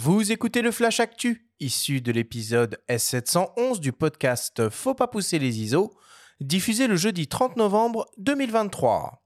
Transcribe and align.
Vous 0.00 0.30
écoutez 0.30 0.62
le 0.62 0.70
Flash 0.70 1.00
Actu, 1.00 1.50
issu 1.58 2.00
de 2.00 2.12
l'épisode 2.12 2.78
S711 2.88 3.80
du 3.80 3.90
podcast 3.90 4.68
Faut 4.68 4.94
pas 4.94 5.08
pousser 5.08 5.40
les 5.40 5.58
ISO, 5.58 5.90
diffusé 6.40 6.86
le 6.86 6.94
jeudi 6.94 7.26
30 7.26 7.56
novembre 7.56 8.06
2023. 8.18 9.20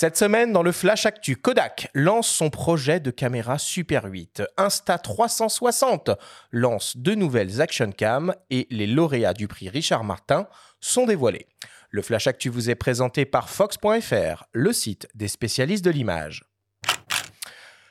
Cette 0.00 0.16
semaine, 0.16 0.52
dans 0.52 0.62
le 0.62 0.70
Flash 0.70 1.06
Actu, 1.06 1.34
Kodak 1.34 1.90
lance 1.92 2.28
son 2.28 2.50
projet 2.50 3.00
de 3.00 3.10
caméra 3.10 3.58
Super 3.58 4.04
8. 4.04 4.44
Insta360 4.56 6.16
lance 6.52 6.96
de 6.96 7.16
nouvelles 7.16 7.60
action 7.60 7.90
cam 7.90 8.32
et 8.48 8.68
les 8.70 8.86
lauréats 8.86 9.34
du 9.34 9.48
prix 9.48 9.68
Richard 9.68 10.04
Martin 10.04 10.46
sont 10.80 11.04
dévoilés. 11.04 11.48
Le 11.90 12.02
Flash 12.02 12.28
Actu 12.28 12.48
vous 12.48 12.70
est 12.70 12.76
présenté 12.76 13.24
par 13.24 13.50
Fox.fr, 13.50 14.44
le 14.52 14.72
site 14.72 15.08
des 15.16 15.26
spécialistes 15.26 15.84
de 15.84 15.90
l'image. 15.90 16.44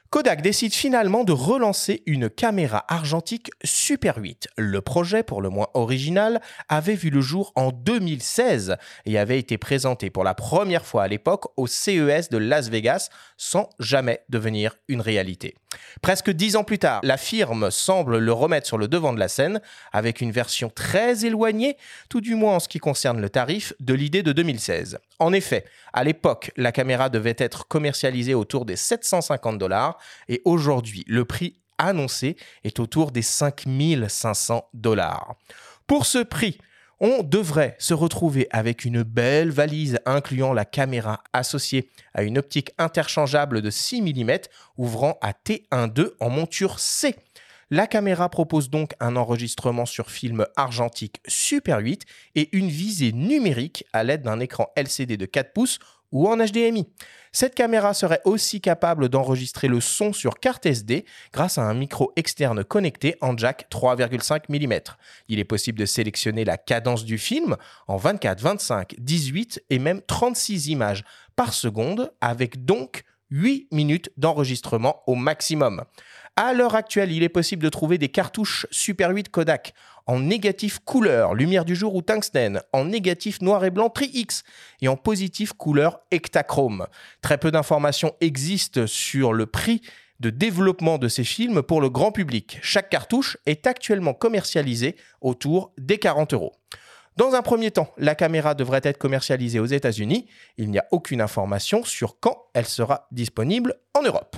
Kodak 0.09 0.41
décide 0.41 0.73
finalement 0.73 1.25
de 1.25 1.33
relancer 1.33 2.01
une 2.05 2.29
caméra 2.29 2.85
argentique 2.87 3.51
Super 3.65 4.17
8. 4.17 4.47
Le 4.57 4.79
projet, 4.79 5.21
pour 5.21 5.41
le 5.41 5.49
moins 5.49 5.67
original, 5.73 6.39
avait 6.69 6.95
vu 6.95 7.09
le 7.09 7.19
jour 7.19 7.51
en 7.55 7.71
2016 7.73 8.77
et 9.05 9.17
avait 9.17 9.37
été 9.37 9.57
présenté 9.57 10.09
pour 10.09 10.23
la 10.23 10.33
première 10.33 10.85
fois 10.85 11.03
à 11.03 11.07
l'époque 11.09 11.51
au 11.57 11.67
CES 11.67 12.29
de 12.29 12.37
Las 12.37 12.69
Vegas 12.69 13.09
sans 13.35 13.67
jamais 13.79 14.21
devenir 14.29 14.77
une 14.87 15.01
réalité. 15.01 15.55
Presque 16.01 16.29
dix 16.29 16.55
ans 16.55 16.63
plus 16.63 16.79
tard, 16.79 17.01
la 17.03 17.17
firme 17.17 17.69
semble 17.69 18.17
le 18.17 18.31
remettre 18.31 18.65
sur 18.65 18.77
le 18.77 18.87
devant 18.87 19.13
de 19.13 19.19
la 19.19 19.27
scène 19.27 19.59
avec 19.91 20.21
une 20.21 20.31
version 20.31 20.69
très 20.69 21.25
éloignée, 21.25 21.75
tout 22.09 22.21
du 22.21 22.35
moins 22.35 22.55
en 22.55 22.59
ce 22.59 22.69
qui 22.69 22.79
concerne 22.79 23.19
le 23.19 23.29
tarif, 23.29 23.73
de 23.81 23.93
l'idée 23.93 24.23
de 24.23 24.31
2016. 24.31 24.99
En 25.19 25.33
effet, 25.33 25.65
à 25.93 26.03
l'époque, 26.03 26.51
la 26.55 26.71
caméra 26.71 27.09
devait 27.09 27.35
être 27.37 27.67
commercialisée 27.67 28.35
autour 28.35 28.65
des 28.65 28.75
750 28.75 29.57
dollars 29.57 29.96
et 30.27 30.41
aujourd'hui, 30.45 31.03
le 31.07 31.25
prix 31.25 31.59
annoncé 31.77 32.37
est 32.63 32.79
autour 32.79 33.11
des 33.11 33.21
5500 33.21 34.69
dollars. 34.73 35.35
Pour 35.85 36.05
ce 36.05 36.19
prix, 36.19 36.57
on 36.99 37.21
devrait 37.21 37.75
se 37.77 37.93
retrouver 37.93 38.47
avec 38.49 38.83
une 38.83 39.03
belle 39.03 39.51
valise 39.51 39.99
incluant 40.05 40.53
la 40.53 40.65
caméra 40.65 41.21
associée 41.31 41.89
à 42.13 42.23
une 42.23 42.39
optique 42.39 42.71
interchangeable 42.77 43.61
de 43.61 43.69
6 43.69 44.01
mm 44.01 44.37
ouvrant 44.77 45.17
à 45.21 45.31
T1.2 45.33 46.11
en 46.19 46.29
monture 46.29 46.79
C. 46.79 47.15
La 47.69 47.85
caméra 47.85 48.29
propose 48.29 48.69
donc 48.69 48.93
un 49.01 49.17
enregistrement 49.17 49.85
sur 49.85 50.09
film 50.09 50.45
argentique 50.55 51.21
Super 51.27 51.79
8 51.79 52.05
et 52.35 52.57
une 52.57 52.69
visée 52.69 53.11
numérique 53.11 53.85
à 53.91 54.05
l'aide 54.05 54.21
d'un 54.21 54.39
écran 54.39 54.71
LCD 54.77 55.17
de 55.17 55.25
4 55.25 55.51
pouces 55.51 55.79
ou 56.11 56.27
en 56.27 56.37
HDMI. 56.37 56.87
Cette 57.31 57.55
caméra 57.55 57.93
serait 57.93 58.21
aussi 58.25 58.61
capable 58.61 59.09
d'enregistrer 59.09 59.67
le 59.67 59.79
son 59.79 60.13
sur 60.13 60.39
carte 60.39 60.65
SD 60.65 61.05
grâce 61.33 61.57
à 61.57 61.63
un 61.63 61.73
micro 61.73 62.11
externe 62.15 62.63
connecté 62.63 63.15
en 63.21 63.37
jack 63.37 63.67
3,5 63.71 64.43
mm. 64.49 64.79
Il 65.27 65.39
est 65.39 65.43
possible 65.43 65.79
de 65.79 65.85
sélectionner 65.85 66.45
la 66.45 66.57
cadence 66.57 67.05
du 67.05 67.17
film 67.17 67.55
en 67.87 67.97
24, 67.97 68.41
25, 68.41 68.95
18 68.97 69.63
et 69.69 69.79
même 69.79 70.01
36 70.01 70.69
images 70.69 71.03
par 71.35 71.53
seconde 71.53 72.11
avec 72.21 72.65
donc 72.65 73.03
8 73.31 73.67
minutes 73.71 74.11
d'enregistrement 74.17 75.03
au 75.07 75.15
maximum. 75.15 75.83
À 76.35 76.53
l'heure 76.53 76.75
actuelle, 76.75 77.11
il 77.11 77.23
est 77.23 77.29
possible 77.29 77.63
de 77.63 77.69
trouver 77.69 77.97
des 77.97 78.09
cartouches 78.09 78.67
Super 78.69 79.09
8 79.09 79.29
Kodak 79.29 79.73
en 80.05 80.19
négatif 80.19 80.79
couleur, 80.79 81.33
lumière 81.33 81.65
du 81.65 81.75
jour 81.75 81.95
ou 81.95 82.01
tungstène, 82.01 82.61
en 82.73 82.85
négatif 82.85 83.41
noir 83.41 83.65
et 83.65 83.71
blanc 83.71 83.89
Tri-X 83.89 84.43
et 84.81 84.87
en 84.87 84.95
positif 84.95 85.53
couleur 85.53 85.99
Ektachrome. 86.11 86.87
Très 87.21 87.37
peu 87.37 87.51
d'informations 87.51 88.13
existent 88.21 88.87
sur 88.87 89.33
le 89.33 89.47
prix 89.47 89.81
de 90.19 90.29
développement 90.29 90.97
de 90.97 91.07
ces 91.07 91.23
films 91.23 91.61
pour 91.61 91.81
le 91.81 91.89
grand 91.89 92.11
public. 92.11 92.59
Chaque 92.61 92.89
cartouche 92.89 93.37
est 93.45 93.67
actuellement 93.67 94.13
commercialisée 94.13 94.95
autour 95.21 95.73
des 95.77 95.97
40 95.97 96.33
euros. 96.33 96.53
Dans 97.17 97.33
un 97.33 97.41
premier 97.41 97.71
temps, 97.71 97.91
la 97.97 98.13
caméra 98.13 98.53
devrait 98.53 98.81
être 98.83 98.99
commercialisée 98.99 99.59
aux 99.59 99.65
États-Unis. 99.65 100.27
Il 100.57 100.69
n'y 100.69 100.77
a 100.77 100.85
aucune 100.91 101.19
information 101.19 101.83
sur 101.83 102.19
quand 102.19 102.45
elle 102.53 102.67
sera 102.67 103.07
disponible 103.11 103.73
en 103.95 104.03
Europe. 104.03 104.37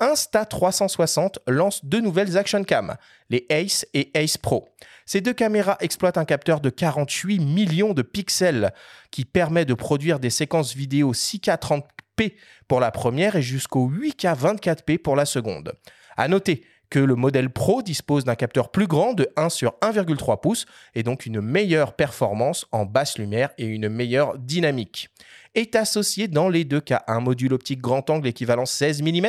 Insta360 0.00 1.34
lance 1.46 1.84
deux 1.84 2.00
nouvelles 2.00 2.38
action 2.38 2.64
cam, 2.64 2.96
les 3.28 3.44
Ace 3.50 3.84
et 3.92 4.10
Ace 4.14 4.38
Pro. 4.38 4.70
Ces 5.04 5.20
deux 5.20 5.34
caméras 5.34 5.76
exploitent 5.80 6.16
un 6.16 6.24
capteur 6.24 6.62
de 6.62 6.70
48 6.70 7.38
millions 7.40 7.92
de 7.92 8.02
pixels 8.02 8.72
qui 9.10 9.26
permet 9.26 9.66
de 9.66 9.74
produire 9.74 10.20
des 10.20 10.30
séquences 10.30 10.74
vidéo 10.74 11.12
6K 11.12 11.58
30p 11.58 12.34
pour 12.66 12.80
la 12.80 12.90
première 12.90 13.36
et 13.36 13.42
jusqu'au 13.42 13.90
8K 13.90 14.38
24p 14.38 14.98
pour 14.98 15.16
la 15.16 15.26
seconde. 15.26 15.74
À 16.16 16.28
noter 16.28 16.64
que 16.90 16.98
le 16.98 17.14
modèle 17.14 17.50
Pro 17.50 17.82
dispose 17.82 18.24
d'un 18.24 18.34
capteur 18.34 18.70
plus 18.70 18.86
grand 18.86 19.12
de 19.12 19.28
1 19.36 19.48
sur 19.48 19.74
1,3 19.82 20.40
pouces 20.40 20.66
et 20.94 21.02
donc 21.02 21.26
une 21.26 21.40
meilleure 21.40 21.94
performance 21.94 22.66
en 22.72 22.84
basse 22.84 23.18
lumière 23.18 23.50
et 23.58 23.66
une 23.66 23.88
meilleure 23.88 24.38
dynamique. 24.38 25.08
Est 25.54 25.76
associé 25.76 26.28
dans 26.28 26.48
les 26.48 26.64
deux 26.64 26.80
cas 26.80 27.02
un 27.08 27.20
module 27.20 27.52
optique 27.52 27.80
grand 27.80 28.08
angle 28.10 28.28
équivalent 28.28 28.66
16 28.66 29.02
mm 29.02 29.26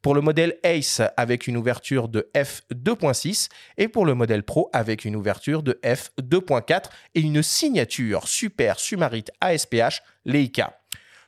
pour 0.00 0.14
le 0.14 0.20
modèle 0.20 0.56
Ace 0.62 1.02
avec 1.16 1.46
une 1.46 1.56
ouverture 1.56 2.08
de 2.08 2.30
f2.6 2.34 3.48
et 3.76 3.88
pour 3.88 4.06
le 4.06 4.14
modèle 4.14 4.42
Pro 4.42 4.70
avec 4.72 5.04
une 5.04 5.16
ouverture 5.16 5.62
de 5.62 5.78
f2.4 5.82 6.84
et 7.14 7.20
une 7.20 7.42
signature 7.42 8.26
Super 8.28 8.78
Sumarit 8.78 9.24
ASPH 9.40 10.02
Leica. 10.24 10.78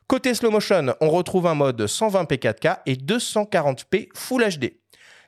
Côté 0.07 0.33
slow 0.33 0.51
motion, 0.51 0.95
on 1.03 1.11
retrouve 1.11 1.47
un 1.47 1.55
mode 1.55 1.83
120p 1.83 2.39
4K 2.39 2.79
et 2.87 2.95
240p 2.95 4.09
Full 4.15 4.43
HD. 4.43 4.73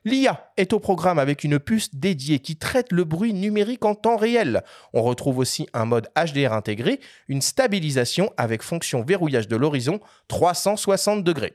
L'IA 0.03 0.51
est 0.57 0.73
au 0.73 0.79
programme 0.79 1.19
avec 1.19 1.43
une 1.43 1.59
puce 1.59 1.93
dédiée 1.93 2.39
qui 2.39 2.55
traite 2.55 2.91
le 2.91 3.03
bruit 3.03 3.35
numérique 3.35 3.85
en 3.85 3.93
temps 3.93 4.17
réel. 4.17 4.63
On 4.93 5.03
retrouve 5.03 5.37
aussi 5.37 5.67
un 5.73 5.85
mode 5.85 6.09
HDR 6.15 6.53
intégré, 6.53 6.99
une 7.27 7.41
stabilisation 7.41 8.33
avec 8.35 8.63
fonction 8.63 9.03
verrouillage 9.03 9.47
de 9.47 9.55
l'horizon 9.55 9.99
360 10.27 11.23
degrés. 11.23 11.53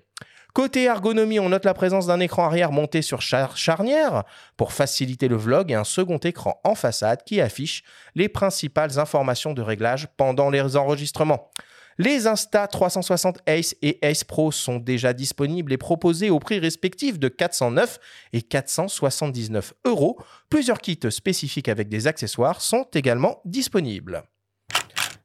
Côté 0.55 0.85
ergonomie, 0.85 1.41
on 1.41 1.49
note 1.49 1.65
la 1.65 1.75
présence 1.75 2.07
d'un 2.07 2.21
écran 2.21 2.45
arrière 2.45 2.71
monté 2.71 3.03
sur 3.03 3.21
charnière 3.21 4.23
pour 4.57 4.73
faciliter 4.73 5.27
le 5.27 5.37
vlog 5.37 5.73
et 5.73 5.75
un 5.75 5.85
second 5.85 6.19
écran 6.19 6.61
en 6.63 6.77
façade 6.77 7.25
qui 7.25 7.41
affiche 7.41 7.83
les 8.15 8.29
principales 8.29 9.01
informations 9.01 9.55
de 9.55 9.61
réglage 9.61 10.07
pendant 10.17 10.51
les 10.51 10.77
enregistrements. 10.77 11.51
Les 11.99 12.27
Insta 12.27 12.67
360 12.67 13.39
Ace 13.47 13.75
et 13.81 13.99
Ace 14.03 14.23
Pro 14.23 14.53
sont 14.53 14.77
déjà 14.77 15.15
disponibles 15.15 15.73
et 15.73 15.79
proposés 15.79 16.29
au 16.29 16.39
prix 16.39 16.59
respectif 16.59 17.19
de 17.19 17.29
409 17.29 17.99
et 18.35 18.43
479 18.43 19.73
euros. 19.87 20.19
Plusieurs 20.51 20.79
kits 20.79 20.99
spécifiques 21.09 21.69
avec 21.69 21.89
des 21.89 22.07
accessoires 22.07 22.61
sont 22.61 22.87
également 22.93 23.41
disponibles. 23.47 24.25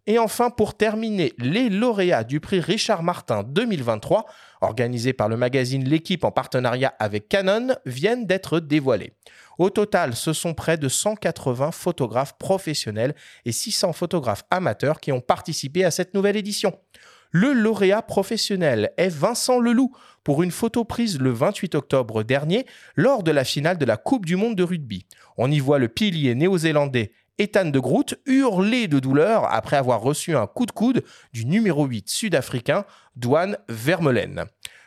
Et 0.07 0.17
enfin, 0.17 0.49
pour 0.49 0.75
terminer, 0.75 1.33
les 1.37 1.69
lauréats 1.69 2.23
du 2.23 2.39
prix 2.39 2.59
Richard 2.59 3.03
Martin 3.03 3.43
2023, 3.43 4.25
organisé 4.61 5.13
par 5.13 5.29
le 5.29 5.37
magazine 5.37 5.87
L'équipe 5.87 6.23
en 6.23 6.31
partenariat 6.31 6.93
avec 6.97 7.29
Canon, 7.29 7.75
viennent 7.85 8.25
d'être 8.25 8.59
dévoilés. 8.59 9.13
Au 9.59 9.69
total, 9.69 10.15
ce 10.15 10.33
sont 10.33 10.55
près 10.55 10.77
de 10.77 10.89
180 10.89 11.71
photographes 11.71 12.35
professionnels 12.39 13.13
et 13.45 13.51
600 13.51 13.93
photographes 13.93 14.43
amateurs 14.49 14.99
qui 14.99 15.11
ont 15.11 15.21
participé 15.21 15.85
à 15.85 15.91
cette 15.91 16.15
nouvelle 16.15 16.35
édition. 16.35 16.79
Le 17.33 17.53
lauréat 17.53 18.01
professionnel 18.01 18.91
est 18.97 19.07
Vincent 19.07 19.59
Leloup 19.59 19.95
pour 20.23 20.43
une 20.43 20.51
photo 20.51 20.83
prise 20.83 21.19
le 21.19 21.31
28 21.31 21.75
octobre 21.75 22.23
dernier 22.23 22.65
lors 22.95 23.23
de 23.23 23.31
la 23.31 23.45
finale 23.45 23.77
de 23.77 23.85
la 23.85 23.97
Coupe 23.97 24.25
du 24.25 24.35
Monde 24.35 24.55
de 24.55 24.63
rugby. 24.63 25.05
On 25.37 25.49
y 25.49 25.59
voit 25.59 25.79
le 25.79 25.87
pilier 25.87 26.35
néo-zélandais 26.35 27.11
Ethan 27.41 27.65
de 27.65 27.79
Groot 27.79 28.13
hurler 28.27 28.87
de 28.87 28.99
douleur 28.99 29.51
après 29.51 29.75
avoir 29.75 30.01
reçu 30.01 30.35
un 30.35 30.45
coup 30.45 30.67
de 30.67 30.71
coude 30.71 31.03
du 31.33 31.45
numéro 31.45 31.87
8 31.87 32.07
sud-africain, 32.07 32.85
Douane 33.15 33.57
Vermeulen. 33.67 34.45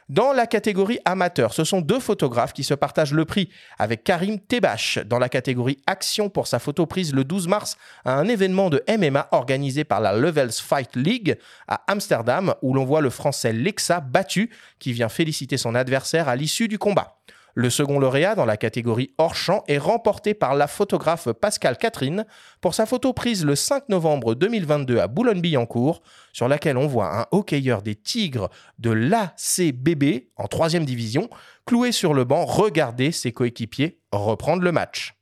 Dans 0.08 0.32
la 0.32 0.46
catégorie 0.46 1.00
amateur, 1.04 1.52
ce 1.52 1.64
sont 1.64 1.80
deux 1.80 1.98
photographes 1.98 2.52
qui 2.52 2.62
se 2.62 2.74
partagent 2.74 3.12
le 3.12 3.24
prix, 3.24 3.48
avec 3.76 4.04
Karim 4.04 4.38
Tebache 4.38 4.98
dans 4.98 5.18
la 5.18 5.28
catégorie 5.28 5.78
action 5.88 6.28
pour 6.28 6.46
sa 6.46 6.60
photo 6.60 6.86
prise 6.86 7.12
le 7.12 7.24
12 7.24 7.48
mars 7.48 7.76
à 8.04 8.14
un 8.16 8.28
événement 8.28 8.70
de 8.70 8.84
MMA 8.88 9.26
organisé 9.32 9.82
par 9.82 10.00
la 10.00 10.12
Levels 10.12 10.52
Fight 10.52 10.94
League 10.94 11.36
à 11.66 11.82
Amsterdam, 11.88 12.54
où 12.62 12.72
l'on 12.72 12.84
voit 12.84 13.00
le 13.00 13.10
français 13.10 13.52
Lexa 13.52 13.98
battu, 13.98 14.50
qui 14.78 14.92
vient 14.92 15.08
féliciter 15.08 15.56
son 15.56 15.74
adversaire 15.74 16.28
à 16.28 16.36
l'issue 16.36 16.68
du 16.68 16.78
combat. 16.78 17.18
Le 17.56 17.70
second 17.70 18.00
lauréat 18.00 18.34
dans 18.34 18.44
la 18.44 18.56
catégorie 18.56 19.12
hors 19.16 19.36
champ 19.36 19.62
est 19.68 19.78
remporté 19.78 20.34
par 20.34 20.54
la 20.56 20.66
photographe 20.66 21.30
Pascal 21.32 21.78
Catherine 21.78 22.26
pour 22.60 22.74
sa 22.74 22.84
photo 22.84 23.12
prise 23.12 23.44
le 23.44 23.54
5 23.54 23.88
novembre 23.88 24.34
2022 24.34 24.98
à 24.98 25.06
Boulogne-Billancourt, 25.06 26.02
sur 26.32 26.48
laquelle 26.48 26.76
on 26.76 26.88
voit 26.88 27.20
un 27.20 27.26
hockeyeur 27.30 27.82
des 27.82 27.94
Tigres 27.94 28.50
de 28.80 28.90
l'ACBB 28.90 30.30
en 30.36 30.48
troisième 30.48 30.84
division, 30.84 31.30
cloué 31.64 31.92
sur 31.92 32.12
le 32.12 32.24
banc, 32.24 32.44
regarder 32.44 33.12
ses 33.12 33.30
coéquipiers 33.30 34.00
reprendre 34.10 34.62
le 34.62 34.72
match. 34.72 35.14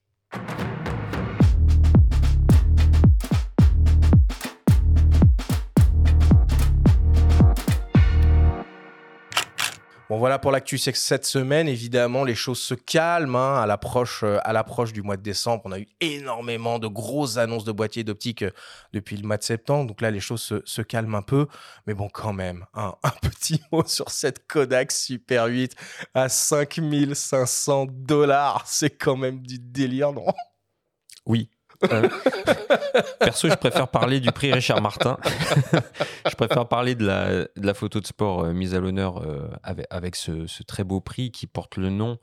Bon, 10.12 10.19
voilà 10.19 10.38
pour 10.38 10.53
l'actu 10.53 10.76
cette 10.76 11.25
semaine. 11.25 11.69
Évidemment, 11.69 12.23
les 12.23 12.35
choses 12.35 12.61
se 12.61 12.75
calment 12.75 13.35
hein, 13.35 13.62
à 13.62 13.64
l'approche 13.64 14.25
euh, 14.25 14.37
à 14.44 14.53
l'approche 14.53 14.93
du 14.93 15.00
mois 15.00 15.17
de 15.17 15.23
décembre. 15.23 15.62
On 15.64 15.73
a 15.73 15.79
eu 15.79 15.88
énormément 16.03 16.79
de 16.79 16.87
grosses 16.87 17.38
annonces 17.38 17.64
de 17.64 17.73
boîtiers 17.73 18.05
d'optique 18.05 18.43
euh, 18.43 18.50
depuis 18.93 19.17
le 19.17 19.26
mois 19.26 19.38
de 19.38 19.43
septembre. 19.43 19.87
Donc 19.87 20.03
là, 20.03 20.11
les 20.11 20.20
choses 20.20 20.43
se, 20.43 20.61
se 20.67 20.82
calment 20.82 21.14
un 21.14 21.23
peu. 21.23 21.47
Mais 21.87 21.94
bon, 21.94 22.11
quand 22.12 22.35
même, 22.35 22.67
hein, 22.75 22.94
un 23.03 23.12
petit 23.23 23.62
mot 23.73 23.85
sur 23.87 24.11
cette 24.11 24.47
Kodak 24.47 24.93
Super 24.93 25.47
8 25.47 25.75
à 26.12 26.29
5500 26.29 27.87
dollars. 27.88 28.64
C'est 28.67 28.91
quand 28.91 29.17
même 29.17 29.41
du 29.41 29.59
délire, 29.61 30.12
non? 30.12 30.26
Oui, 31.25 31.49
euh, 31.91 32.06
perso, 33.24 33.48
je 33.48 33.54
préfère 33.54 33.88
parler 33.88 34.20
du 34.20 34.30
prix 34.32 34.52
Richard 34.52 34.80
Martin. 34.80 35.19
je 36.28 36.34
préfère 36.34 36.69
parler 36.69 36.94
de 36.94 37.06
la, 37.06 37.44
de 37.44 37.66
la 37.66 37.74
photo 37.74 38.00
de 38.00 38.06
sport 38.06 38.44
euh, 38.44 38.52
mise 38.52 38.74
à 38.74 38.80
l'honneur 38.80 39.19
euh, 39.19 39.48
avec, 39.62 39.86
avec 39.90 40.16
ce, 40.16 40.46
ce, 40.46 40.62
très 40.62 40.84
beau 40.84 41.00
prix 41.00 41.30
qui 41.30 41.46
porte 41.46 41.76
le 41.76 41.90
nom 41.90 42.19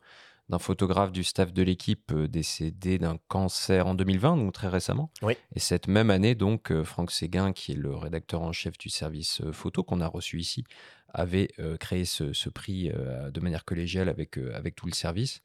d'un 0.50 0.60
photographe 0.60 1.12
du 1.12 1.24
staff 1.24 1.54
de 1.54 1.62
l'équipe 1.62 2.14
décédé 2.14 2.98
d'un 2.98 3.18
cancer 3.28 3.86
en 3.86 3.94
2020, 3.94 4.38
donc 4.38 4.54
très 4.54 4.68
récemment. 4.68 5.12
Oui. 5.22 5.34
Et 5.56 5.60
cette 5.60 5.88
même 5.88 6.10
année, 6.10 6.34
donc, 6.34 6.74
Franck 6.84 7.12
Séguin, 7.12 7.54
qui 7.54 7.74
est 7.74 7.76
le 7.76 7.96
rédacteur 7.96 8.42
en 8.42 8.52
chef 8.52 8.76
du 8.78 8.90
service 8.90 9.44
photo 9.52 9.84
qu'on 9.84 10.02
a 10.02 10.08
reçu 10.08 10.40
ici, 10.40 10.64
avait 11.14 11.50
créé 11.80 12.04
ce, 12.04 12.34
ce 12.34 12.50
prix 12.50 12.90
de 12.90 13.40
manière 13.42 13.64
collégiale 13.64 14.10
avec, 14.10 14.40
avec 14.56 14.76
tout 14.76 14.88
le 14.88 14.94
service. 14.94 15.44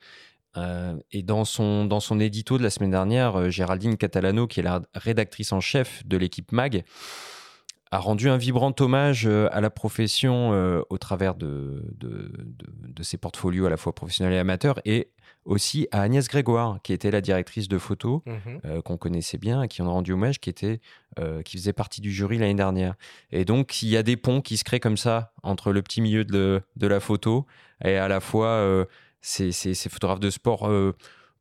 Euh, 0.57 0.97
et 1.11 1.23
dans 1.23 1.45
son, 1.45 1.85
dans 1.85 2.01
son 2.01 2.21
édito 2.21 2.59
de 2.59 2.63
la 2.63 2.71
semaine 2.71 2.91
dernière, 2.91 3.37
euh, 3.37 3.51
Géraldine 3.51 3.97
Catalano, 3.97 4.47
qui 4.47 4.61
est 4.61 4.63
la 4.63 4.83
rédactrice 4.95 5.53
en 5.53 5.61
chef 5.61 6.07
de 6.07 6.17
l'équipe 6.17 6.53
MAG, 6.53 6.85
a 7.91 7.99
rendu 7.99 8.29
un 8.29 8.37
vibrant 8.37 8.75
hommage 8.81 9.27
euh, 9.27 9.49
à 9.53 9.61
la 9.61 9.71
profession 9.71 10.51
au 10.89 10.99
travers 10.99 11.35
de, 11.35 11.85
de, 11.97 12.33
de, 12.89 13.03
ses 13.03 13.19
portfolios 13.19 13.67
à 13.67 13.71
la 13.71 13.77
fois 13.77 13.95
professionnels 13.95 14.35
et 14.35 14.39
amateurs, 14.39 14.81
et 14.85 15.11
aussi 15.45 15.89
à 15.91 16.01
Agnès 16.01 16.27
Grégoire, 16.27 16.79
qui 16.83 16.93
était 16.93 17.11
la 17.11 17.21
directrice 17.21 17.69
de 17.69 17.77
photo, 17.77 18.23
mhm. 18.25 18.83
qu'on 18.83 18.97
connaissait 18.97 19.37
bien, 19.37 19.63
et 19.63 19.69
qui 19.69 19.83
en 19.83 19.87
a 19.87 19.91
rendu 19.91 20.13
hommage, 20.13 20.41
qui, 20.41 20.49
était, 20.49 20.81
qui 21.45 21.59
faisait 21.59 21.75
partie 21.75 22.01
du 22.01 22.11
jury 22.11 22.39
l'année 22.39 22.55
dernière. 22.55 22.95
Et 23.31 23.45
donc, 23.45 23.83
il 23.83 23.91
y 23.91 23.97
a 23.99 24.03
des 24.03 24.17
ponts 24.17 24.41
qui 24.41 24.57
se 24.57 24.65
créent 24.65 24.81
comme 24.81 24.97
ça 24.97 25.33
entre 25.43 25.71
le 25.71 25.83
petit 25.83 26.01
milieu 26.01 26.25
de, 26.25 26.63
de 26.77 26.87
la 26.87 26.99
photo 26.99 27.47
et 27.85 27.97
à 27.97 28.09
la 28.09 28.21
fois 28.21 28.87
ces, 29.25 29.89
photographes 29.89 30.21
de 30.21 30.31
sport 30.31 30.69
euh, 30.69 30.95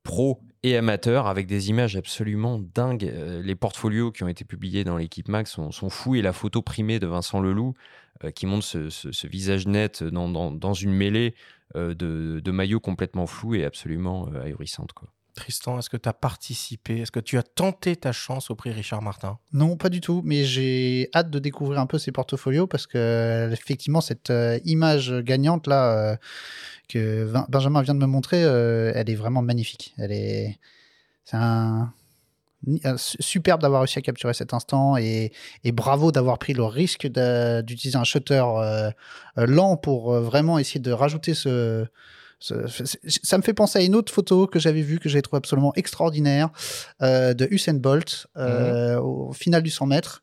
pro 0.04 0.40
et 0.64 0.78
amateurs 0.78 1.28
avec 1.28 1.48
des 1.48 1.70
images 1.70 1.96
absolument 1.96 2.60
dingues. 2.74 3.06
Euh, 3.06 3.42
les 3.42 3.56
portfolios 3.56 4.12
qui 4.12 4.24
ont 4.24 4.28
été 4.28 4.46
publiés 4.46 4.84
dans 4.84 4.98
l'équipe 4.98 5.28
Max 5.28 5.52
sont, 5.52 5.90
fous 5.90 6.16
et 6.16 6.22
la 6.22 6.34
photo 6.34 6.62
primée 6.62 7.00
de 7.00 7.08
Vincent 7.08 7.42
Leloup 7.42 7.74
euh, 8.24 8.32
qui 8.32 8.46
montre 8.46 8.66
ce, 8.66 9.28
visage 9.28 9.68
net 9.68 10.04
dans, 10.04 10.74
une 10.74 10.94
mêlée 10.94 11.36
de, 11.76 12.52
maillots 12.52 12.80
complètement 12.80 13.28
flous 13.28 13.56
et 13.56 13.66
absolument 13.66 14.30
ahurissante. 14.44 14.94
Tristan, 15.36 15.80
est-ce 15.80 15.90
que 15.90 15.98
tu 15.98 16.08
as 16.08 16.14
participé? 16.14 17.00
Est-ce 17.00 17.12
que 17.12 17.20
tu 17.20 17.38
as 17.38 17.44
tenté 17.44 17.96
ta 17.96 18.12
chance 18.12 18.52
au 18.52 18.56
prix 18.56 18.72
Richard 18.72 19.02
Martin? 19.02 19.40
Non, 19.52 19.78
pas 19.78 19.90
du 19.90 20.00
tout, 20.02 20.22
mais 20.24 20.44
j'ai 20.46 21.10
hâte 21.16 21.30
de 21.30 21.40
découvrir 21.40 21.80
un 21.80 21.88
peu 21.88 21.98
ces 21.98 22.12
portfolios 22.12 22.68
parce 22.68 22.86
que 22.88 23.50
effectivement 23.52 24.02
cette 24.02 24.32
image 24.64 25.12
gagnante 25.22 25.68
là 25.68 26.18
que 26.90 27.32
Benjamin 27.50 27.82
vient 27.82 27.96
de 27.96 28.00
me 28.00 28.06
montrer, 28.06 28.44
euh, 28.44 28.92
elle 28.96 29.10
est 29.10 29.16
vraiment 29.16 29.42
magnifique. 29.42 29.94
Elle 29.98 30.12
est, 30.12 30.60
c'est 31.26 31.38
superbe 32.96 33.62
d'avoir 33.62 33.82
réussi 33.82 34.00
à 34.00 34.02
capturer 34.02 34.34
cet 34.34 34.54
instant 34.54 34.96
et, 34.98 35.32
bravo 35.66 36.12
d'avoir 36.12 36.38
pris 36.38 36.54
le 36.54 36.64
risque 36.64 37.08
d'utiliser 37.08 37.98
un 37.98 38.04
shutter 38.04 38.44
euh, 38.44 38.90
euh, 39.38 39.46
lent 39.46 39.76
pour 39.78 40.14
vraiment 40.14 40.60
essayer 40.60 40.80
de 40.80 40.92
rajouter 40.92 41.34
ce, 41.34 41.86
ça 42.44 43.38
me 43.38 43.44
fait 43.44 43.54
penser 43.54 43.80
à 43.80 43.82
une 43.84 43.96
autre 43.96 44.12
photo 44.12 44.48
que 44.48 44.60
j'avais 44.60 44.82
vue, 44.82 45.00
que 45.00 45.10
j'avais 45.10 45.22
trouvé 45.22 45.38
absolument 45.38 45.74
extraordinaire, 45.76 46.50
de 47.02 47.48
Usain 47.52 47.76
Bolt, 47.76 48.28
mhm. 48.36 49.00
au 49.02 49.34
final 49.34 49.64
du 49.64 49.70
100 49.70 49.86
mètres. 49.88 50.22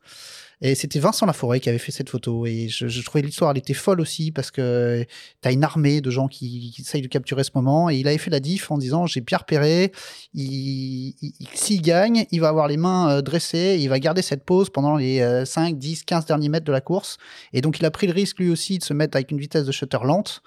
Et 0.63 0.75
c'était 0.75 0.99
Vincent 0.99 1.25
Laforêt 1.25 1.59
qui 1.59 1.69
avait 1.69 1.79
fait 1.79 1.91
cette 1.91 2.09
photo. 2.09 2.45
Et 2.45 2.67
je, 2.69 3.03
trouvais 3.03 3.23
l'histoire, 3.23 3.49
elle 3.49 3.57
était 3.57 3.73
folle 3.73 3.99
aussi 3.99 4.31
parce 4.31 4.51
que 4.51 5.03
tu 5.41 5.47
as 5.47 5.51
une 5.51 5.63
armée 5.63 6.01
de 6.01 6.11
gens 6.11 6.27
qui, 6.27 6.75
essayent 6.77 7.01
de 7.01 7.07
capturer 7.07 7.43
ce 7.43 7.49
moment. 7.55 7.89
Et 7.89 7.97
il 7.97 8.07
avait 8.07 8.19
fait 8.19 8.29
la 8.29 8.39
diff 8.39 8.69
en 8.69 8.77
disant 8.77 9.07
J'ai 9.07 9.21
bien 9.21 9.39
repéré, 9.39 9.91
s'il 10.35 11.81
gagne, 11.81 12.25
il 12.29 12.41
va 12.41 12.49
avoir 12.49 12.67
les 12.67 12.77
mains 12.77 13.09
euh, 13.09 13.21
dressées, 13.21 13.77
il 13.79 13.89
va 13.89 13.99
garder 13.99 14.21
cette 14.21 14.45
pose 14.45 14.69
pendant 14.69 14.97
les 14.97 15.43
5, 15.45 15.79
10, 15.79 16.03
15 16.03 16.25
derniers 16.25 16.49
mètres 16.49 16.65
de 16.65 16.71
la 16.71 16.81
course. 16.81 17.17
Et 17.53 17.61
donc 17.61 17.79
il 17.79 17.85
a 17.85 17.91
pris 17.91 18.05
le 18.05 18.13
risque 18.13 18.37
lui 18.37 18.51
aussi 18.51 18.77
de 18.77 18.83
se 18.83 18.93
mettre 18.93 19.17
avec 19.17 19.31
une 19.31 19.39
vitesse 19.39 19.65
de 19.65 19.71
shutter 19.71 19.99
lente. 20.03 20.43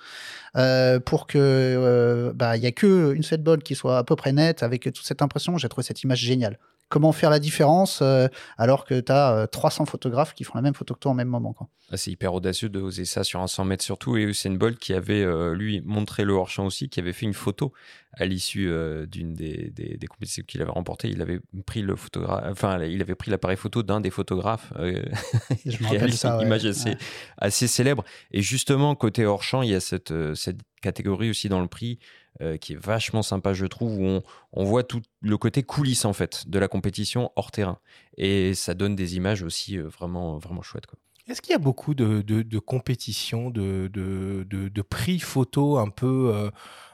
Euh, 0.56 1.00
pour 1.00 1.26
que 1.26 1.38
euh, 1.38 2.32
bah 2.32 2.56
il 2.56 2.62
y 2.62 2.66
a 2.66 2.70
que 2.70 3.12
une 3.12 3.58
qui 3.58 3.74
soit 3.74 3.98
à 3.98 4.04
peu 4.04 4.14
près 4.14 4.32
nette 4.32 4.62
avec 4.62 4.84
toute 4.84 5.04
cette 5.04 5.22
impression. 5.22 5.58
J'ai 5.58 5.68
trouvé 5.68 5.84
cette 5.84 6.02
image 6.02 6.20
géniale 6.20 6.58
comment 6.88 7.12
faire 7.12 7.30
la 7.30 7.38
différence 7.38 8.00
euh, 8.02 8.28
alors 8.58 8.84
que 8.84 9.00
tu 9.00 9.10
as 9.10 9.48
300 9.50 9.86
photographes 9.86 10.34
qui 10.34 10.44
font 10.44 10.52
la 10.54 10.62
même 10.62 10.74
photo 10.74 10.94
que 10.94 11.00
toi 11.00 11.10
en 11.10 11.14
même 11.14 11.28
moment. 11.28 11.54
Ah, 11.90 11.96
c'est 11.96 12.10
hyper 12.10 12.32
audacieux 12.32 12.68
de 12.68 12.80
oser 12.80 13.04
ça 13.04 13.24
sur 13.24 13.40
un 13.40 13.46
100 13.46 13.64
mètres 13.64 13.84
surtout. 13.84 14.16
Et 14.16 14.22
Usain 14.22 14.52
Bolt 14.52 14.78
qui 14.78 14.94
avait, 14.94 15.22
euh, 15.22 15.54
lui, 15.54 15.82
montré 15.84 16.24
le 16.24 16.32
hors-champ 16.34 16.66
aussi, 16.66 16.88
qui 16.88 17.00
avait 17.00 17.12
fait 17.12 17.26
une 17.26 17.34
photo 17.34 17.72
à 18.16 18.26
l'issue 18.26 18.70
d'une 19.08 19.34
des, 19.34 19.72
des, 19.74 20.06
compétitions 20.06 20.44
qu'il 20.46 20.62
avait 20.62 20.70
remportées. 20.70 21.08
Il 21.08 21.20
avait 21.20 21.40
pris 21.66 21.82
le 21.82 21.96
photographe, 21.96 22.44
enfin, 22.48 22.80
il 22.84 23.02
avait 23.02 23.16
pris 23.16 23.28
l'appareil 23.32 23.56
photo 23.56 23.82
d'un 23.82 24.00
des 24.00 24.10
photographes. 24.10 24.72
Je 24.78 25.82
me 25.82 25.88
rappelle 25.88 26.12
ça. 26.12 26.36
Une 26.36 26.46
image 26.46 26.64
assez, 26.64 26.96
assez 27.38 27.66
célèbre. 27.66 28.04
Et 28.30 28.40
justement, 28.40 28.94
côté 28.94 29.26
hors-champ, 29.26 29.62
il 29.62 29.70
y 29.70 29.74
a 29.74 29.80
cette, 29.80 30.12
cette 30.44 30.60
catégorie 30.82 31.30
aussi 31.30 31.48
dans 31.48 31.60
le 31.60 31.68
prix 31.68 31.98
euh, 32.40 32.56
qui 32.56 32.72
est 32.72 32.76
vachement 32.76 33.22
sympa, 33.22 33.52
je 33.52 33.64
trouve, 33.66 33.98
où 33.98 34.20
on, 34.52 34.64
voit 34.64 34.82
tout 34.82 35.00
le 35.20 35.38
côté 35.38 35.62
coulisses 35.62 36.04
en 36.04 36.12
fait 36.12 36.48
de 36.48 36.58
la 36.58 36.66
compétition 36.68 37.30
hors 37.36 37.50
terrain. 37.50 37.78
Et 38.16 38.54
ça 38.54 38.74
donne 38.74 38.96
des 38.96 39.16
images 39.16 39.42
aussi 39.42 39.78
euh, 39.78 39.88
vraiment, 39.88 40.38
vraiment 40.38 40.62
chouettes. 40.62 40.86
Est-ce 41.28 41.40
qu'il 41.40 41.52
y 41.52 41.54
a 41.54 41.58
beaucoup 41.58 41.94
de, 41.94 42.58
compétitions, 42.58 43.50
de, 43.50 44.82
prix 44.82 45.20
photo 45.20 45.78
un 45.78 45.88
peu, 45.88 46.32
euh, 46.34 46.50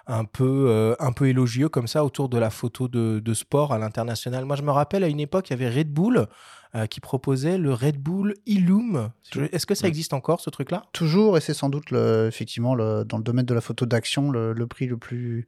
un, 0.06 0.24
peu, 0.24 0.94
un 1.00 1.12
peu 1.12 1.28
élogieux 1.28 1.68
comme 1.68 1.88
ça 1.88 2.04
autour 2.04 2.28
de 2.28 2.38
la 2.38 2.50
photo 2.50 2.86
de, 2.86 3.34
sport 3.34 3.72
à 3.72 3.78
l'international? 3.78 4.44
Moi, 4.44 4.56
je 4.56 4.62
me 4.62 4.70
rappelle 4.70 5.02
à 5.02 5.08
une 5.08 5.20
époque, 5.20 5.48
il 5.48 5.58
y 5.58 5.64
avait 5.64 5.70
Red 5.70 5.90
Bull 5.92 6.28
euh, 6.74 6.86
qui 6.86 7.00
proposait 7.00 7.58
le 7.58 7.72
Red 7.72 7.98
Bull 7.98 8.34
Illum. 8.46 9.10
Est-ce 9.52 9.66
que 9.66 9.74
ça 9.74 9.88
existe 9.88 10.12
encore, 10.12 10.40
ce 10.40 10.50
truc-là? 10.50 10.84
Toujours, 10.92 11.36
et 11.36 11.40
c'est 11.40 11.54
sans 11.54 11.68
doute, 11.68 11.90
le, 11.90 12.26
effectivement, 12.28 12.74
le, 12.74 13.04
dans 13.04 13.16
le 13.16 13.24
domaine 13.24 13.46
de 13.46 13.54
la 13.54 13.60
photo 13.60 13.86
d'action, 13.86 14.30
le, 14.30 14.52
le, 14.52 14.66
prix 14.66 14.86
le 14.86 14.96
plus 14.96 15.46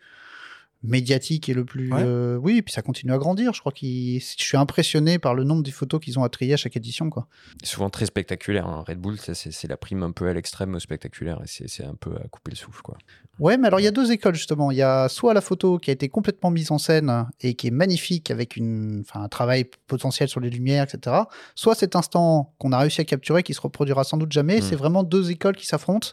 médiatique 0.83 1.49
et 1.49 1.55
le 1.55 1.65
plus. 1.65 1.91
Euh, 1.93 2.37
oui, 2.37 2.59
et 2.59 2.63
puis 2.63 2.73
ça 2.73 2.83
continue 2.83 3.13
à 3.13 3.19
grandir. 3.19 3.53
Je 3.53 3.61
crois 3.61 3.73
que 3.73 3.87
je 3.87 4.19
suis 4.21 4.57
impressionné 4.57 5.19
par 5.19 5.35
le 5.35 5.45
nombre 5.45 5.63
de 5.63 5.71
photos 5.71 6.01
qu'ils 6.01 6.19
ont 6.19 6.25
à 6.25 6.29
trier 6.29 6.55
à 6.55 6.57
chaque 6.57 6.77
édition. 6.77 7.11
Quoi. 7.11 7.27
Souvent 7.63 7.91
très 7.91 8.07
spectaculaire. 8.07 8.67
Hein. 8.67 8.85
Red 8.87 8.99
Bull, 8.99 9.17
c'est 9.19 9.69
la 9.69 9.77
prime 9.77 10.03
un 10.03 10.13
peu 10.13 10.29
à 10.29 10.33
l'extrême 10.33 10.79
spectaculaire 10.81 11.41
et 11.43 11.47
c'est 11.47 11.85
un 11.85 11.95
peu 11.95 12.15
à 12.17 12.29
couper 12.29 12.51
le 12.51 12.57
souffle. 12.57 12.83
Quoi. 12.83 12.97
Ouais, 13.39 13.57
mais 13.57 13.69
alors 13.69 13.81
il 13.81 13.85
y 13.85 13.89
a 13.89 13.93
deux 13.93 14.13
écoles 14.13 14.35
justement. 14.35 14.71
Il 14.71 14.77
y 14.77 14.83
a 14.83 15.09
soit 15.09 15.35
la 15.35 15.41
photo 15.41 15.79
qui 15.79 15.91
a 15.91 15.93
été 15.93 16.09
complètement 16.09 16.51
mise 16.51 16.71
en 16.71 16.79
scène 16.79 17.27
et 17.41 17.55
qui 17.55 17.69
est 17.69 17.73
magnifique 17.73 18.31
avec 18.31 18.57
une, 18.57 19.05
un 19.15 19.29
travail 19.29 19.67
potentiel 19.87 20.29
sur 20.29 20.41
les 20.41 20.51
lumières, 20.51 20.85
etc. 20.85 21.17
Soit 21.55 21.75
cet 21.75 21.97
instant 21.97 22.55
qu'on 22.59 22.73
a 22.73 22.79
réussi 22.79 23.01
à 23.01 23.05
capturer 23.05 23.43
qui 23.43 23.55
se 23.55 23.61
reproduira 23.61 24.05
sans 24.05 24.17
doute 24.17 24.33
jamais. 24.33 24.59
Hmm. 24.59 24.63
C'est 24.63 24.77
vraiment 24.77 25.03
deux 25.03 25.31
écoles 25.31 25.57
qui 25.57 25.67
s'affrontent. 25.67 26.11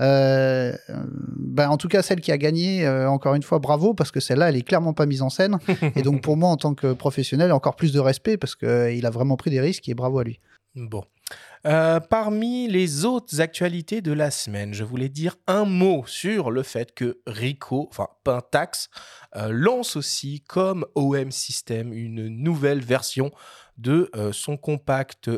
Euh, 0.00 0.72
ben, 0.88 1.68
en 1.68 1.76
tout 1.76 1.88
cas, 1.88 2.02
celle 2.02 2.20
qui 2.20 2.32
a 2.32 2.38
gagné, 2.38 2.86
euh, 2.86 3.08
encore 3.10 3.34
une 3.34 3.42
fois, 3.42 3.58
bravo, 3.58 3.94
parce 3.94 4.10
que 4.10 4.20
celle-là, 4.20 4.48
elle 4.48 4.56
est 4.56 4.62
clairement 4.62 4.92
pas 4.92 5.06
mise 5.06 5.22
en 5.22 5.30
scène. 5.30 5.58
et 5.96 6.02
donc, 6.02 6.22
pour 6.22 6.36
moi, 6.36 6.50
en 6.50 6.56
tant 6.56 6.74
que 6.74 6.92
professionnel, 6.92 7.52
encore 7.52 7.76
plus 7.76 7.92
de 7.92 8.00
respect, 8.00 8.36
parce 8.36 8.54
qu'il 8.54 8.68
euh, 8.68 9.00
a 9.02 9.10
vraiment 9.10 9.36
pris 9.36 9.50
des 9.50 9.60
risques 9.60 9.88
et 9.88 9.94
bravo 9.94 10.18
à 10.18 10.24
lui. 10.24 10.40
Bon. 10.74 11.02
parmi 11.64 12.68
les 12.68 13.04
autres 13.04 13.40
actualités 13.40 14.00
de 14.00 14.12
la 14.12 14.30
semaine, 14.30 14.74
je 14.74 14.84
voulais 14.84 15.08
dire 15.08 15.36
un 15.48 15.64
mot 15.64 16.04
sur 16.06 16.52
le 16.52 16.62
fait 16.62 16.94
que 16.94 17.18
Rico, 17.26 17.88
enfin 17.90 18.06
Pentax, 18.22 18.88
lance 19.34 19.96
aussi 19.96 20.44
comme 20.46 20.86
OM 20.94 21.32
System 21.32 21.92
une 21.92 22.28
nouvelle 22.28 22.80
version 22.80 23.32
de 23.78 24.10
euh, 24.16 24.32
son 24.32 24.56
compact 24.56 25.30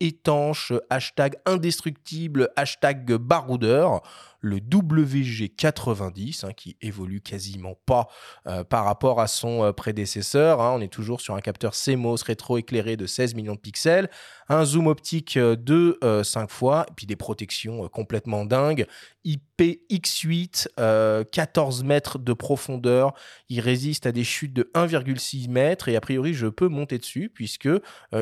étanche, 0.00 0.72
hashtag 0.90 1.36
indestructible, 1.46 2.50
hashtag 2.56 3.12
baroudeur, 3.14 4.02
le 4.40 4.58
WG90, 4.58 6.44
hein, 6.44 6.52
qui 6.52 6.76
évolue 6.80 7.20
quasiment 7.20 7.74
pas 7.86 8.08
euh, 8.46 8.64
par 8.64 8.84
rapport 8.84 9.20
à 9.20 9.28
son 9.28 9.64
euh, 9.64 9.72
prédécesseur. 9.72 10.60
Hein. 10.60 10.74
On 10.76 10.80
est 10.80 10.92
toujours 10.92 11.20
sur 11.20 11.34
un 11.34 11.40
capteur 11.40 11.72
CMOS 11.72 12.24
rétro-éclairé 12.24 12.96
de 12.96 13.06
16 13.06 13.34
millions 13.34 13.54
de 13.54 13.60
pixels, 13.60 14.10
un 14.48 14.64
zoom 14.64 14.86
optique 14.86 15.38
de 15.38 15.98
5 16.22 16.50
fois, 16.50 16.86
et 16.88 16.92
puis 16.94 17.06
des 17.06 17.16
protections 17.16 17.88
complètement 17.88 18.44
dingues. 18.44 18.86
IPX8, 19.24 21.24
14 21.30 21.84
mètres 21.84 22.18
de 22.18 22.32
profondeur. 22.32 23.14
Il 23.48 23.60
résiste 23.60 24.06
à 24.06 24.12
des 24.12 24.24
chutes 24.24 24.52
de 24.52 24.70
1,6 24.74 25.50
mètres 25.50 25.88
et 25.88 25.96
a 25.96 26.00
priori, 26.00 26.34
je 26.34 26.46
peux 26.46 26.68
monter 26.68 26.98
dessus 26.98 27.30
puisque 27.32 27.68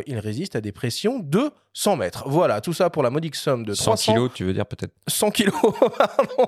il 0.06 0.18
résiste 0.18 0.56
à 0.56 0.60
des 0.60 0.72
pressions 0.72 1.18
de 1.18 1.50
100 1.76 1.96
mètres. 1.96 2.22
Voilà, 2.28 2.60
tout 2.60 2.72
ça 2.72 2.88
pour 2.88 3.02
la 3.02 3.10
modique 3.10 3.34
somme 3.34 3.64
de 3.66 3.74
300... 3.74 3.96
100 3.96 4.12
kilos, 4.12 4.30
tu 4.32 4.44
veux 4.44 4.52
dire 4.52 4.64
peut-être 4.64 4.94
100 5.08 5.30
kilos, 5.32 5.54
pardon. 5.98 6.46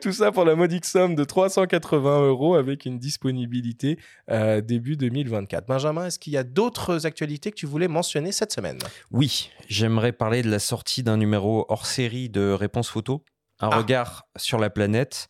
tout 0.00 0.12
ça 0.12 0.32
pour 0.32 0.44
la 0.46 0.54
modique 0.56 0.86
somme 0.86 1.14
de 1.14 1.24
380 1.24 2.22
euros 2.26 2.54
avec 2.54 2.86
une 2.86 2.98
disponibilité 2.98 3.98
euh, 4.30 4.60
début 4.62 4.96
2024. 4.96 5.66
Benjamin, 5.66 6.06
est-ce 6.06 6.18
qu'il 6.18 6.32
y 6.32 6.38
a 6.38 6.42
d'autres 6.42 7.04
actualités 7.06 7.50
que 7.50 7.56
tu 7.56 7.66
voulais 7.66 7.88
mentionner 7.88 8.32
cette 8.32 8.52
semaine? 8.52 8.78
Oui, 9.10 9.50
j'aimerais 9.68 10.12
parler 10.12 10.40
de 10.42 10.50
la 10.50 10.58
sortie 10.58 11.02
d'un 11.02 11.18
numéro 11.18 11.66
hors 11.68 11.84
série 11.86 12.28
de 12.30 12.50
Réponse 12.52 12.88
Photo, 12.88 13.22
un 13.60 13.68
Ah. 13.70 13.76
regard 13.76 14.24
sur 14.36 14.58
la 14.58 14.70
planète 14.70 15.28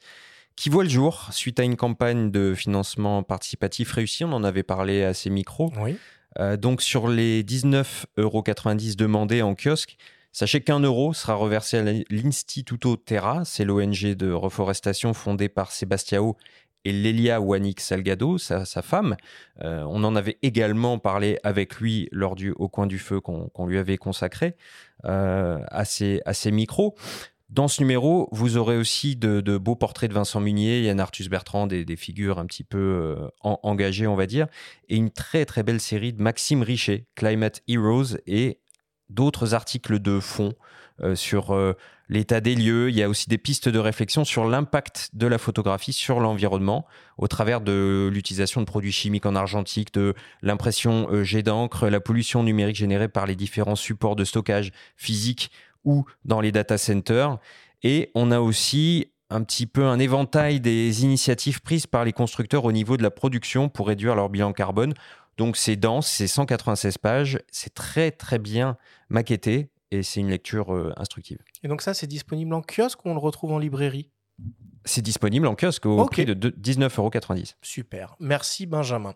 qui 0.54 0.68
voit 0.68 0.84
le 0.84 0.90
jour 0.90 1.26
suite 1.32 1.58
à 1.58 1.64
une 1.64 1.76
campagne 1.76 2.30
de 2.30 2.54
financement 2.54 3.22
participatif 3.24 3.90
réussie. 3.92 4.24
On 4.24 4.32
en 4.32 4.44
avait 4.44 4.62
parlé 4.62 5.02
à 5.02 5.14
ces 5.14 5.30
micros. 5.30 5.72
Oui. 5.80 5.96
Euh, 6.38 6.56
donc 6.56 6.82
sur 6.82 7.08
les 7.08 7.42
19,90 7.42 8.16
euros 8.18 8.44
demandés 8.96 9.42
en 9.42 9.54
kiosque, 9.54 9.96
sachez 10.32 10.60
qu'un 10.60 10.80
euro 10.80 11.12
sera 11.12 11.34
reversé 11.34 11.78
à 11.78 11.82
l'Instituto 12.10 12.96
Terra, 12.96 13.44
c'est 13.44 13.64
l'ONG 13.64 14.14
de 14.14 14.30
reforestation 14.30 15.12
fondée 15.12 15.48
par 15.48 15.72
Sebastiao 15.72 16.36
et 16.84 16.92
Lelia 16.92 17.40
Wanik 17.40 17.80
Salgado, 17.80 18.38
sa, 18.38 18.64
femme. 18.82 19.16
Euh, 19.62 19.84
on 19.88 20.02
en 20.04 20.16
avait 20.16 20.38
également 20.42 20.98
parlé 20.98 21.38
avec 21.42 21.76
lui 21.76 22.08
lors 22.10 22.36
du 22.36 22.52
Au 22.52 22.68
coin 22.68 22.86
du 22.86 22.98
feu 22.98 23.20
qu'on 23.20 23.66
lui 23.66 23.78
avait 23.78 23.98
consacré 23.98 24.56
euh, 25.04 25.58
à, 25.68 25.84
ces 25.84 26.50
micros. 26.50 26.94
Dans 27.50 27.66
ce 27.66 27.82
numéro, 27.82 28.28
vous 28.30 28.56
aurez 28.56 28.76
aussi 28.76 29.16
de, 29.16 29.58
beaux 29.58 29.74
portraits 29.74 30.08
de 30.08 30.14
Vincent 30.14 30.38
Munier, 30.40 30.82
Yann 30.82 31.00
Arthus 31.00 31.28
Bertrand, 31.28 31.66
des, 31.66 31.84
des 31.84 31.96
figures 31.96 32.38
un 32.38 32.46
petit 32.46 32.62
peu 32.62 32.78
euh, 32.78 33.28
en- 33.40 33.58
engagées, 33.64 34.06
on 34.06 34.14
va 34.14 34.26
dire, 34.26 34.46
et 34.88 34.94
une 34.94 35.10
très 35.10 35.44
très 35.44 35.64
belle 35.64 35.80
série 35.80 36.12
de 36.12 36.22
Maxime 36.22 36.62
Richet, 36.62 37.06
Climate 37.16 37.60
Heroes, 37.66 38.18
et 38.28 38.60
d'autres 39.08 39.54
articles 39.54 39.98
de 39.98 40.20
fond 40.20 40.52
euh, 41.00 41.16
sur 41.16 41.50
euh, 41.50 41.72
l'état 42.08 42.40
des 42.40 42.54
lieux. 42.54 42.88
Il 42.88 42.94
y 42.94 43.02
a 43.02 43.08
aussi 43.08 43.28
des 43.28 43.38
pistes 43.38 43.68
de 43.68 43.80
réflexion 43.80 44.24
sur 44.24 44.44
l'impact 44.44 45.10
de 45.14 45.26
la 45.26 45.38
photographie 45.38 45.92
sur 45.92 46.20
l'environnement 46.20 46.86
au 47.18 47.26
travers 47.26 47.60
de 47.60 48.08
l'utilisation 48.12 48.60
de 48.60 48.66
produits 48.66 48.92
chimiques 48.92 49.26
en 49.26 49.34
argentique, 49.34 49.92
de 49.92 50.14
l'impression 50.42 51.24
jet 51.24 51.42
d'encre, 51.42 51.88
la 51.88 51.98
pollution 51.98 52.44
numérique 52.44 52.76
générée 52.76 53.08
par 53.08 53.26
les 53.26 53.34
différents 53.34 53.74
supports 53.74 54.14
de 54.14 54.24
stockage 54.24 54.70
physique 54.96 55.50
ou 55.84 56.04
dans 56.24 56.40
les 56.40 56.52
data 56.52 56.78
centers. 56.78 57.38
Et 57.82 58.10
on 58.14 58.30
a 58.30 58.40
aussi 58.40 59.10
un 59.30 59.42
petit 59.42 59.66
peu 59.66 59.84
un 59.86 59.98
éventail 59.98 60.60
des 60.60 61.04
initiatives 61.04 61.60
prises 61.62 61.86
par 61.86 62.04
les 62.04 62.12
constructeurs 62.12 62.64
au 62.64 62.72
niveau 62.72 62.96
de 62.96 63.02
la 63.02 63.10
production 63.10 63.68
pour 63.68 63.86
réduire 63.88 64.14
leur 64.16 64.28
bilan 64.28 64.52
carbone. 64.52 64.92
Donc 65.36 65.56
c'est 65.56 65.76
dense, 65.76 66.08
c'est 66.08 66.26
196 66.26 66.98
pages, 66.98 67.38
c'est 67.50 67.72
très 67.72 68.10
très 68.10 68.38
bien 68.38 68.76
maquetté 69.08 69.70
et 69.92 70.02
c'est 70.02 70.20
une 70.20 70.28
lecture 70.28 70.74
euh, 70.74 70.92
instructive. 70.96 71.38
Et 71.62 71.68
donc 71.68 71.80
ça, 71.82 71.94
c'est 71.94 72.06
disponible 72.06 72.52
en 72.54 72.60
kiosque 72.62 73.04
ou 73.04 73.10
on 73.10 73.14
le 73.14 73.20
retrouve 73.20 73.52
en 73.52 73.58
librairie? 73.58 74.10
C'est 74.84 75.02
disponible 75.02 75.46
en 75.46 75.54
kiosque 75.54 75.86
au 75.86 76.04
prix 76.06 76.24
de 76.24 76.34
deux- 76.34 76.50
19,90 76.50 76.98
euros. 76.98 77.10
Super. 77.62 78.16
Merci 78.20 78.66
Benjamin. 78.66 79.14